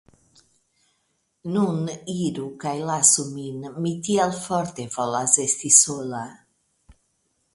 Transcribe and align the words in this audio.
Nun 1.55 1.81
iru 2.13 2.45
kaj 2.63 2.73
lasu 2.91 3.25
min, 3.35 3.67
mi 3.83 3.93
tiel 4.07 4.33
forte 4.47 4.87
volas 4.97 5.39
esti 5.47 5.71
sola! 5.83 6.23